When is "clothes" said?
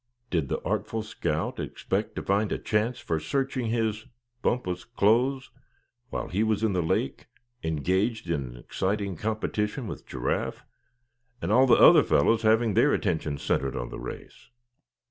4.83-5.51